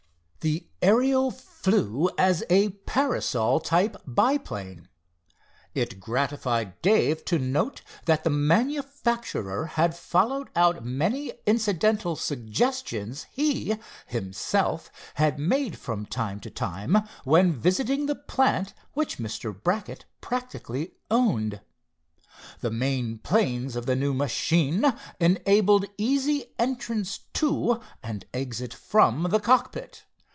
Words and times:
The 0.43 0.65
Ariel 0.81 1.29
flew 1.29 2.09
as 2.17 2.43
a 2.49 2.69
parasol 2.69 3.59
type 3.59 3.95
biplane. 4.07 4.87
It 5.75 5.99
gratified 5.99 6.81
Dave 6.81 7.23
to 7.25 7.37
note 7.37 7.83
that 8.05 8.23
the 8.23 8.31
manufacturer 8.31 9.67
had 9.67 9.95
followed 9.95 10.49
out 10.55 10.83
many 10.83 11.33
incidental 11.45 12.15
suggestions 12.15 13.27
he, 13.31 13.77
himself, 14.07 14.89
had 15.13 15.37
made 15.37 15.77
from 15.77 16.07
time 16.07 16.39
to 16.39 16.49
time, 16.49 17.07
when 17.23 17.51
visiting 17.53 18.07
the 18.07 18.15
plant 18.15 18.73
which 18.93 19.19
Mr. 19.19 19.53
Brackett 19.53 20.05
practically 20.21 20.93
owned. 21.11 21.61
The 22.61 22.71
main 22.71 23.19
planes 23.19 23.75
of 23.75 23.85
the 23.85 23.95
new 23.95 24.15
machine 24.15 24.91
enabled 25.19 25.85
easy 25.99 26.51
entrance 26.57 27.19
to, 27.33 27.79
and 28.01 28.25
exit 28.33 28.73
from, 28.73 29.27
the 29.29 29.39
cockpit. 29.39 30.05